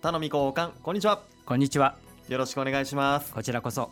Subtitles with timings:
[0.00, 1.22] 田野実広報官こんにちは。
[1.44, 1.96] こんにちは。
[2.28, 3.32] よろしくお願いします。
[3.32, 3.90] こちらこそ。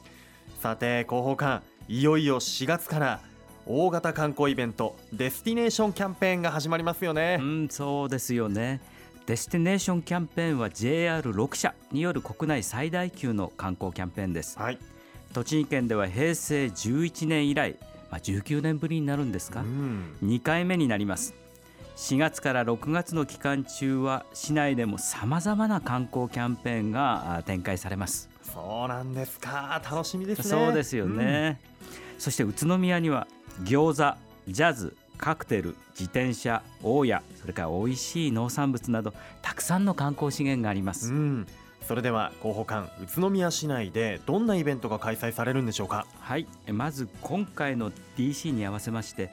[0.61, 3.21] さて広報官いよいよ4月から
[3.67, 7.39] 大型観光イベントデスティネーションキャンペーンが始まりますよね。
[7.41, 8.81] うんそうですよね。
[9.27, 14.57] デスティネーションキャンペーンは JR6 社による国内最大級の観光キャンペーンです。
[14.61, 14.79] はい。
[15.33, 17.75] 栃木県では平成11年以来、
[18.13, 20.15] まあ、19年ぶりになるんですか、うん。
[20.23, 21.35] 2回目になります
[21.97, 28.29] 4月から6月の期間中は市内でもさまざまな観光キャンペーンがあ展開されます。
[28.43, 29.81] そうなんですか。
[29.83, 30.45] 楽しみですね。
[30.45, 31.59] そうですよね、
[32.19, 33.27] そして宇都宮には
[33.63, 41.47] 餃子ジャズカクテル自転車大家それから美味しい農産物などたくさんの観光資源があります、うん、うん
[41.87, 46.05] それでは広報官宇都宮市内でどんなイベントが開催されるんでしょうか。
[46.19, 46.47] はい。
[46.67, 49.31] まず今回の DC に合わせまして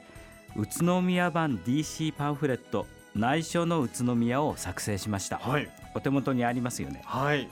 [0.56, 5.68] 宇都宮版 DC パンフレット内緒の宇都宮を作成しました、はい。
[5.94, 7.02] お手元にありますよね。
[7.04, 7.48] はい。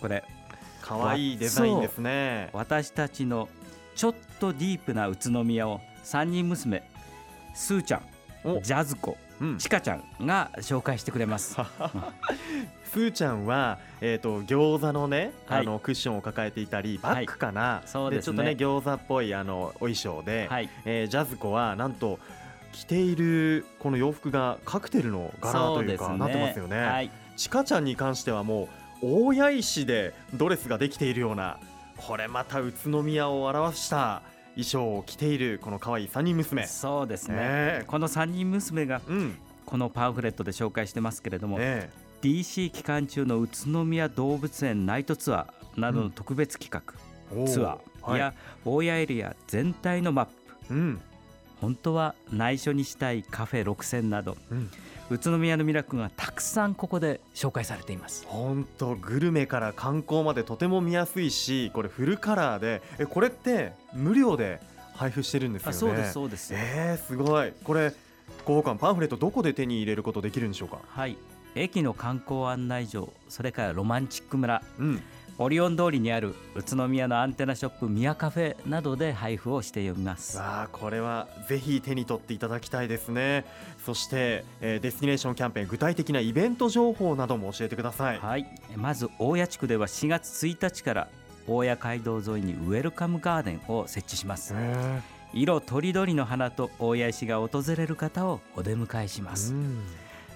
[0.00, 0.24] これ
[0.80, 2.50] 可愛いデザインですね。
[2.52, 3.48] 私たちの
[3.94, 6.82] ちょっとディープな宇都宮を3人娘
[7.54, 8.02] スーちゃん
[8.44, 8.60] お。
[8.60, 9.23] ジャズ子うん
[9.58, 11.56] ちかちゃんが紹介してくれます。
[12.92, 15.60] スーちゃんは、えー、と餃子のね、はい。
[15.60, 18.24] あのクッションを抱えていたりバッグかな、そうですね。
[18.24, 20.68] ちょっとね餃子っぽいあのお衣装で、はい。
[20.84, 22.18] えージャズ子はなんと
[22.72, 26.18] 着ているこの洋服がカクテルの柄というかね。
[26.18, 26.78] なってますよね。
[26.78, 27.10] はい。
[27.36, 28.68] ちかちゃんに関してはも
[29.02, 31.58] う大谷石でドレスができているような
[31.96, 34.22] これまた宇都宮を表した
[34.56, 36.66] 衣装を着ているこの可愛い三人娘。
[36.66, 37.36] そうですね。
[37.36, 37.84] ねえ。
[37.86, 41.90] この3人娘がうん、このパンフレットで紹介してますけれども、ね
[42.22, 46.94] DC 期間中の宇都宮動物園ナイトツアーなどの特別企画、
[47.32, 47.48] えおー。
[47.48, 50.26] ツアーや大谷エリア全体のマッ
[50.68, 50.74] プ。
[50.74, 51.00] うん
[51.60, 54.70] 本当は内緒にしたいカフェ6000などうん、
[55.10, 58.26] 宇都宮の魅力がたくさんここで紹介されています。
[58.26, 64.60] 本当グルメから観光までとても見やすいしこれフルカラーでえこれって無料で
[64.94, 65.76] 配布してるんですよね。
[65.76, 67.52] あそうですそうです、えー、すごい。
[67.64, 67.94] これ
[68.44, 70.78] 広報館パンフレットどこで手に入れることできるんでしょうか？
[70.88, 71.16] はい。
[71.54, 74.62] 駅の観光案内所それからロマンチック村。
[74.78, 75.02] うん
[75.38, 80.38] オリオン通りにある宇都宮のアンテナショップ宮カフェなどで配布をしております。
[80.38, 83.44] わあこれはぜひ手に取っていただきたいですね。
[83.84, 88.18] そして、えーデスティネーションキャンペーン具体的なイベント情報なども教えてください。
[88.18, 88.46] はい。
[88.76, 91.08] まず大谷地区では4月1日から
[91.48, 94.54] 大谷街道沿いにウェルカムガーデンを設置します。
[94.56, 95.00] へ
[95.32, 99.52] 色とりどりの花と大谷石が訪れる方をお出迎えします、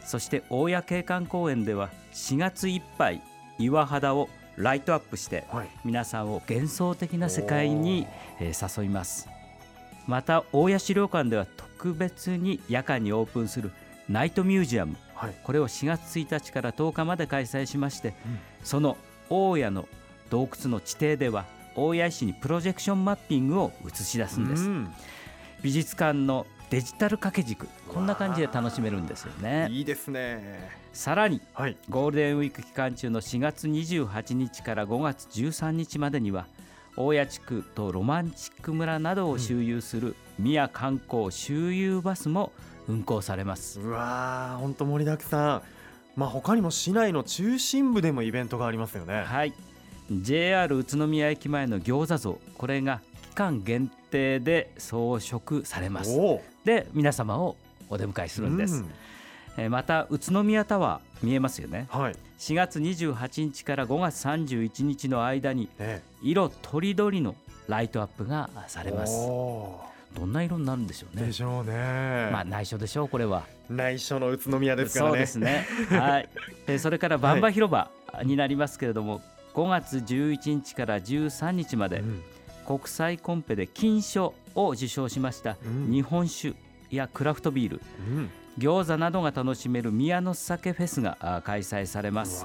[0.05, 3.23] そして大谷景観公園では4月いっぱい
[3.61, 5.69] 岩肌をライトアップしてはい。
[5.85, 8.07] 皆さんを幻想的な世界に、
[8.41, 9.29] えー誘います。
[10.07, 13.71] また大谷資料館では特別に夜間にオープンする
[14.09, 14.97] ナイトミュージアム。
[15.15, 15.35] はい。
[15.43, 18.15] これを4月1日から10日まで開催しまして、うん。
[18.65, 18.97] その
[19.31, 19.89] 大谷の
[20.31, 21.47] 洞窟の地底では
[21.77, 24.93] 大谷石にプロジェクションマッピングを映し出すんです、うん。
[25.63, 27.67] 美術館のデジタル掛け軸。
[27.89, 29.69] こんな感じで楽しめるんですよね。
[29.71, 30.71] いいですね。
[30.93, 31.77] さらにはい。
[31.89, 36.47] ゴールデンウィーク期間中の4月28日から5月13日までには
[36.97, 42.53] 大谷地区とロマンチック村などを周遊する宮観光周遊バスも
[42.87, 43.81] 運行されます。
[43.81, 45.63] うわー本当盛りだくさん。
[46.17, 49.23] まあ他にも市内の中心部でもイベントがありますよね。
[49.23, 49.55] はい。
[50.11, 52.39] JR 宇都宮駅前の餃子像。
[52.59, 56.17] これが期間限定で装飾されます。
[56.65, 57.57] で皆様を
[57.89, 58.91] お出迎えするんです、うん。
[59.57, 61.87] えーまた宇都宮タワー見えますよね。
[61.91, 62.17] はい。
[62.39, 67.35] 4月28日から5月31日の間にね色とりどりの
[67.67, 69.15] ライトアップがされます。
[69.29, 69.81] お
[70.15, 71.23] どんな色になるんでしょうね。
[71.23, 73.45] ーでしょうね、まあ内緒でしょうこれは。
[73.69, 75.11] 内緒の宇都宮ですからね。
[75.11, 75.67] そうですね。
[75.91, 76.29] はい。
[76.67, 77.91] えーそれからバンバ広場
[78.25, 79.21] になりますけれども、
[79.55, 82.23] 5月11日から13日までうん
[82.69, 85.91] 国際コンペで金賞を受賞しましたうん。
[85.91, 86.53] 日本酒
[86.91, 87.81] やクラフトビール。
[87.99, 88.31] うん。
[88.59, 92.45] 餃子などが楽しめる宮の酒フェスがあ開催されます。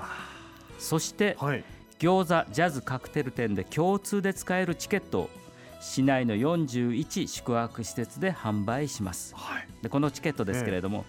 [0.80, 1.66] そしてはい。
[2.00, 5.30] 餃子ジャズカクテル店で共通で使えるチケットを
[5.84, 9.36] 市内の41宿泊施設で販売します。
[9.36, 9.68] はい。
[9.82, 11.04] でこのチケットですけれども、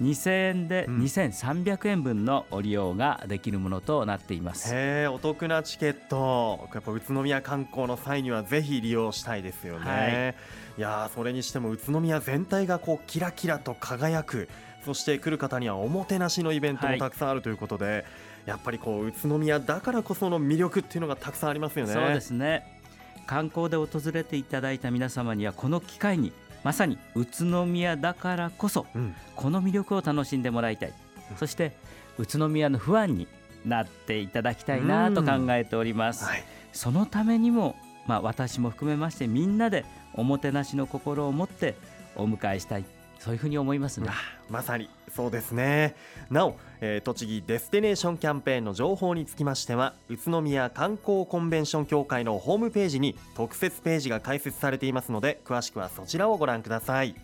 [0.00, 1.00] 2000円でうん。
[1.00, 6.68] 2300円分の利用ができるものとなっています、へえお得なチケット。
[6.72, 10.36] やっぱ宇都宮観光の際にはぜひ利用したいですよね、、
[10.76, 10.80] はい。
[10.80, 14.48] やーそれにしても宇都宮全体がこうキラキラと輝く
[14.84, 18.04] そして来る方にはおもてなしのイベントもたくさんあるということで、
[18.46, 21.92] やっぱりこう宇都宮だからこその魅力っていうのがたくさんありますよね。
[21.92, 22.79] そうですね
[23.26, 26.32] 観光で訪れていただいた皆様にはこの機会に
[26.64, 29.14] まさに宇都宮だからこそうん。
[29.36, 30.92] この魅力を楽しんでもらいたい。
[31.36, 31.72] そして
[32.18, 33.28] 宇都宮のファンに
[33.64, 36.24] なっていただきたいなと考えております。
[36.24, 36.44] はい。
[36.72, 37.76] そのためにも、
[38.06, 39.84] まあ、私も含めましてみんなで
[40.14, 41.76] おもてなしの心を持って
[42.16, 42.84] お迎えしたい
[43.20, 44.08] そういうふうに思いますね。
[44.10, 44.14] あ。
[44.48, 45.94] まさにそうですね。
[46.30, 57.14] なお、えー栃木デスティネーションキャンペーンの情報につきましては宇都宮観光コンベンション協会のホームページに特設ページが開設されていますので詳しくはそちらをご覧ください。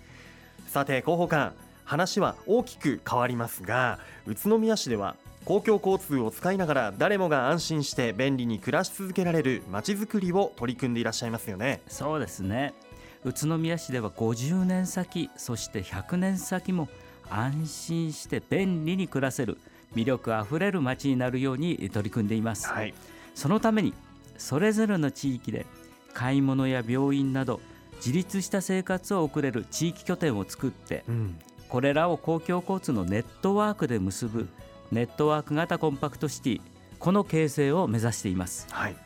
[0.69, 1.55] さて広報官
[1.85, 11.81] 話は大きく変わりますが宇都宮市では公共交通を使いながら誰もが安心して便利に暮らし続けられるまちづくりを取り組んでいらっしゃいますよね。
[11.87, 12.75] そうですね
[13.27, 16.89] 宇都宮市では50年先そして100年先も
[17.29, 19.59] 安心して便利に暮らせる
[19.97, 22.95] 魅力あふれる街になるように取り組んでいます、はい。
[23.35, 23.95] そのために
[24.39, 25.67] それぞれの地域で
[26.15, 27.61] 買い物や病院など
[27.97, 31.37] 自立した生活を送れる地域拠点を作ってうん。
[31.69, 34.49] これらを公共交通のネットワークで結ぶ
[34.93, 36.61] ネットワーク型コンパクトシティ
[37.01, 38.69] この形成を目指しています。
[38.71, 38.97] はい。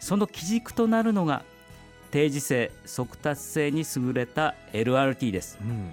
[0.00, 1.44] その基軸となるのが
[2.10, 5.58] 定時性速達性に優れた LRT です。
[5.60, 5.92] うん。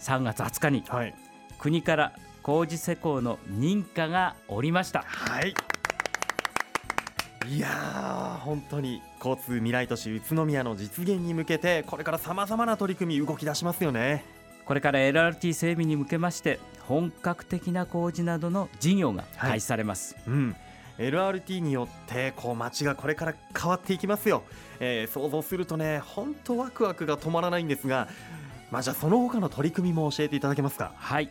[0.00, 1.14] 3月20日にはい。
[1.58, 2.12] 国から
[2.42, 5.02] 工事施工の認可がおりました。
[5.06, 5.54] はい。
[7.48, 14.24] いやー本当に交通未来都市宇都宮の実現に向けてこれからさまざまな取り組み動き出しますよね。
[14.66, 20.56] これから LRT 整備に向けまして本格的な工事などの事業が開始されます、うん
[20.98, 24.42] LRT によってこう街がこれから変わっていきますよ、
[24.80, 28.08] えー想像するとね本当ワクワクが止まらないんですが
[28.70, 30.92] まあじゃあその他の取り組みも教えていただけますか？
[30.96, 31.30] はい、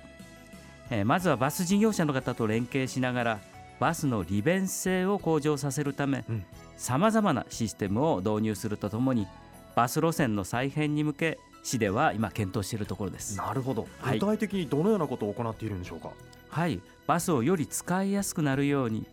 [0.89, 3.39] えーまずはバス事業者の方と連携しながら
[3.79, 6.45] バスの利便性を向上させるためうん。
[6.77, 9.27] さまざまなシステムを導入するとともに
[9.75, 13.35] バス路線の再編に向け市では今検討しているところです。
[13.37, 13.87] なるほど。
[13.99, 14.19] はい。
[14.19, 16.09] 具体的にどのようなことを行っているんでしょうか？
[16.49, 16.79] はい。
[17.05, 19.05] バスをより使いやすくなるように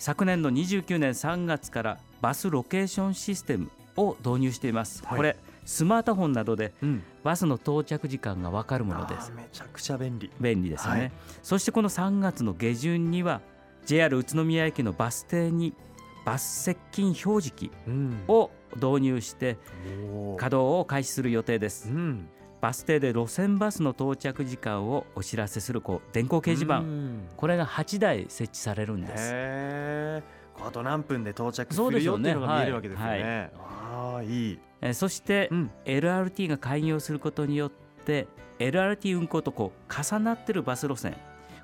[0.00, 5.16] 昨年の29年3月からバスロケーションシステムを導入しています、はい。
[5.18, 5.36] これ
[5.66, 7.02] スマートフォンなどでうん。
[7.22, 10.30] バスの到着時間が分かるものであすーめちゃくちゃ便利。
[10.40, 11.12] 便利ですよね、はい。
[11.42, 13.42] そしてこの3月の下旬には
[13.84, 15.74] JR 宇都宮駅のバス停に
[16.24, 18.24] バス接近表示器うん。
[18.26, 19.58] を導入して
[20.38, 21.90] 稼働を開始する予定です。
[21.90, 22.26] うん
[22.60, 26.80] バス停で路線バスの到着時間をお知らせするこう電光掲示板。
[26.80, 27.28] うん。
[27.36, 29.34] これが8台設置されるんです。
[30.62, 33.50] あと何分で到着するよっていうのが見えるわけですよね、はい。
[33.56, 35.70] ああいい、えーそしてうん。
[35.86, 37.70] LRT が開業することによっ
[38.04, 38.28] て
[38.58, 41.16] LRT 運行とこう重なってるバス路線。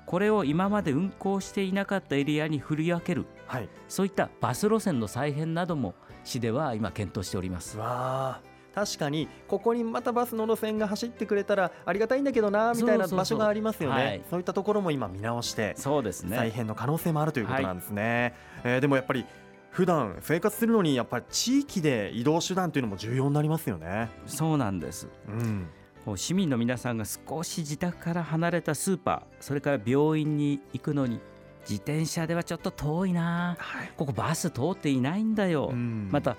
[0.07, 3.25] これを今まで運行していなかったエリアに振り分ける。
[3.45, 3.69] はい。
[3.87, 7.77] そういったバス路線の再編なども市では今検討しております。
[7.77, 14.03] わあ確かにここにまたバスの路線が走ってくれたらありがたいんだけどなみたいな場所がありますよね。
[14.03, 14.21] はい。
[14.29, 16.37] そういったところも今見直してそうですね。
[16.37, 19.25] 再編の可能性もあるということなんですね、えーでもやっぱり
[19.71, 24.09] 普段生活するのにやっぱり地域で移動手段というのも重要になりますよね。
[24.27, 25.07] そうなんです。
[25.27, 25.67] うん。
[26.15, 31.19] 市民の皆さんが少し自宅から離れたスーパー、それから病院に行くのに
[31.61, 33.57] 自転車ではちょっと遠いな。
[33.57, 33.91] はい。
[33.97, 35.69] ここバス通っていないんだよ。
[35.71, 36.09] うん。
[36.11, 36.37] また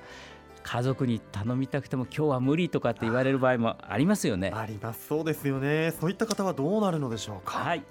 [0.62, 4.52] 家族に頼みたくても今日は無理とかって言われる場合もありますよね。
[4.54, 5.06] あります。
[5.06, 5.92] そうですよね。
[6.00, 7.58] そういった方はどうなるのでしょうか？
[7.58, 7.82] はい、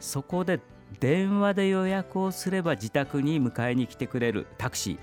[0.00, 0.60] そこで
[1.00, 4.98] 電話で予約をすれば自宅に迎えに来てくれるタクシー。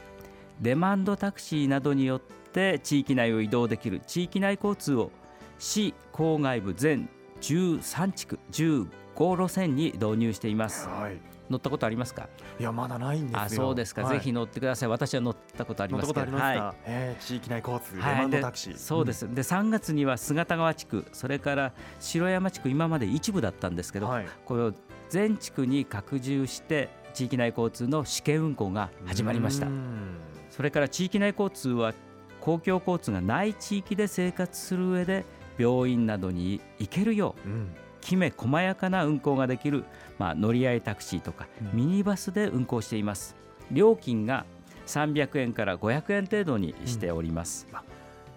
[0.62, 2.22] デマンドタクシーなどによっ
[2.52, 4.02] て地域内を移動できる。
[4.06, 5.12] 地域内交通を
[5.58, 7.10] 市郊外部全
[7.42, 10.88] 13地区15路線に導入しています。
[10.88, 11.18] はい
[11.50, 12.30] 乗ったことありますか？
[12.60, 13.42] いやまだないんですよ。
[13.42, 14.18] あそうですか、はい。
[14.18, 14.90] ぜひ乗ってください。
[14.90, 18.30] 私は乗ったことあり乗ったことますけどありますか、えー地域内交通、はい。
[18.30, 18.78] タクシー。
[18.78, 24.26] そうです、で3月には姿川地区それから城山地区今まで一部だったんですけど、うんはい。
[24.46, 24.74] これを
[25.10, 29.68] 全地区に拡充して地域内交通の試験運行が始まりました。
[29.68, 30.18] うん。
[30.52, 31.94] それから地域内交通は
[32.40, 35.26] 公共交通がない地域で生活する上で
[35.58, 37.76] 病院などに行けるよううん
[38.10, 39.86] きめ細やかな運行ができる、
[40.18, 41.80] まあ、乗り合いタクシーとかうん。
[41.80, 43.36] ミニバスで運行しています。
[43.72, 44.46] 料金が
[44.88, 47.68] 300円から500円程度にしております、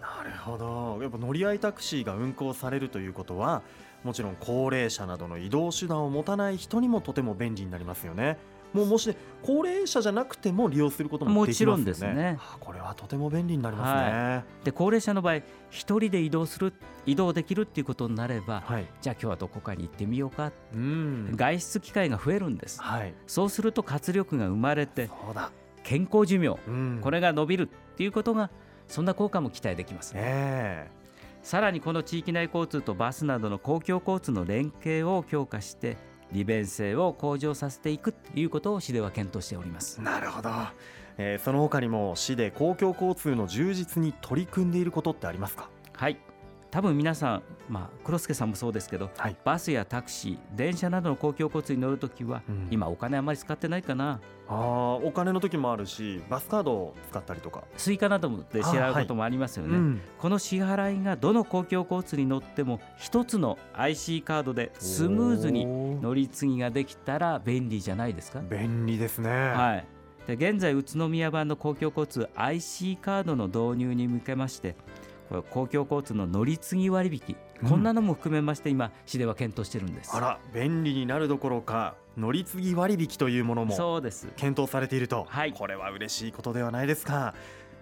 [0.03, 0.99] なるほど。
[1.03, 3.63] やっぱ乗り合いタクシーが運行されるということは
[4.05, 8.37] もちろん高齢者などの移動手段を持たない人にもとても便利になりますよね
[8.73, 11.77] もうもし高齢者じゃなくても利用することもできますよね。
[11.77, 12.39] もちろんですね。
[12.41, 14.45] あこれはとても便利になりますね。
[14.65, 15.37] で高齢者の場合
[15.71, 16.73] 一人で移動する
[17.05, 20.53] 移動できるっていうことになればはい、じゃあ今日はどこかに行ってみようか。
[20.75, 21.33] うん。
[21.37, 22.81] 外出機会が増えるんです。
[22.81, 23.15] はい。
[23.27, 25.11] そうすると活力が生まれて
[25.83, 28.51] 健康寿命うん、これが伸びるっていうことが
[28.87, 30.91] そんな効果も期待できます、え。
[31.43, 35.97] さらにこの地域内交通とバスなどの公共交通の連携を強化して
[36.33, 40.01] 利便性を向上させていくということを市では検討しております。
[40.01, 40.51] なるほど、
[41.19, 45.69] えー、その他にも市で公共交通の充実に取り組んでいることってありますか？
[45.95, 46.19] はい
[46.73, 54.21] 多分皆さん、まあ、黒助さんもそうですけど、はい、バスやタクシー電車などの公共交通に乗るときは、うん、今お金あまり使ってないかな。
[54.49, 57.65] あお金の時もあるしバスカードを使ったりとか。
[57.77, 59.81] スイカなどで支払うこともありますよね、はい。
[59.81, 65.67] うん、この支払いがどの公共交通に乗っても一つの IC カードでスムーズに
[66.01, 68.41] 乗り継ぎができたら便利じゃないですか？
[68.41, 69.29] 便利ですね。
[69.31, 69.87] はい。
[70.27, 74.77] で現在宇都宮版の公共交通 IC カードの導入に向けまして
[75.41, 80.15] 公共交通の乗り継ぎ割引、うん、こんなのも含めまして今市では検討してるんです。
[80.15, 84.29] あら便利になるどころか乗り継ぎ割引というものもそうです。
[84.37, 87.35] 検討されていると、はい、これは嬉しいことではないですか。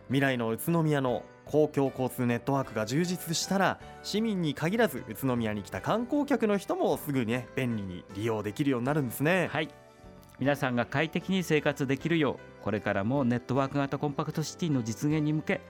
[0.06, 9.48] 未来の宇都宮の公共交通ネットワークが充実したら市民に限らず宇都宮に来た観光客の人もすぐね便利に利用できるようになるんですね。
[9.50, 9.68] はい。
[10.40, 15.60] 皆さんが快適に生活できるようこれからもネットワーク型コンパクトシティの実現に向け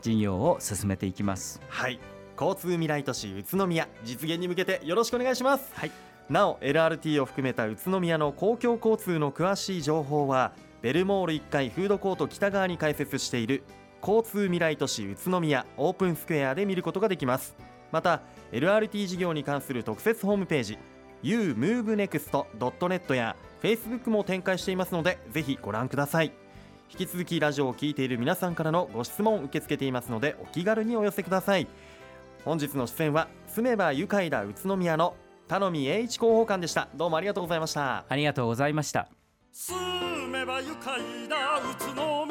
[0.00, 1.60] 事業を進めていきます。
[1.68, 1.98] はい。
[2.40, 5.70] 交通未来都市宇都宮実現に向けてよろしくお願いします。
[5.74, 5.92] はい。
[6.28, 10.52] なお LRT を含めた宇都宮の公共交通の詳しい情報は
[10.82, 13.64] ベルモール1階フードコート北側に開設している
[14.00, 17.56] 交通未来都市宇都宮オープンスクエアで見ることができます。
[17.90, 20.78] また LRT 事業に関する特設ホームページ
[21.22, 26.32] umovenext.net や Facebook も展開していますのでぜひご覧ください
[26.90, 31.66] 引き続きラジオを聴いている皆さんからのご質問を受け付けていますのでお気軽にお寄せください。
[32.44, 35.14] 本日の出演は住めば愉快だ宇都宮の
[35.48, 36.88] 田野見栄一広報官でした。
[36.94, 38.06] どうもありがとうございました。
[38.08, 39.08] ありがとうございました。
[39.52, 39.76] 住
[40.28, 42.27] めば愉快だ宇都宮